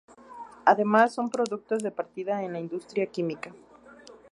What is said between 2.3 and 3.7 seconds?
en la industria química.